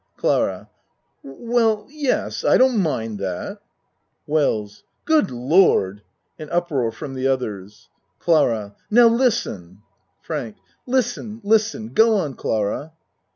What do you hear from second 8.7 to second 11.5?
Now, listen! FRANK Listen!